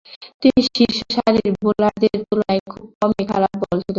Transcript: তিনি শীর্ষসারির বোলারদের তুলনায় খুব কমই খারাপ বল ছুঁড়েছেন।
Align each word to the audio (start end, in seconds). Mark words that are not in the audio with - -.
তিনি 0.41 0.61
শীর্ষসারির 0.67 1.49
বোলারদের 1.61 2.17
তুলনায় 2.27 2.61
খুব 2.71 2.85
কমই 2.99 3.23
খারাপ 3.31 3.53
বল 3.53 3.77
ছুঁড়েছেন। 3.77 3.89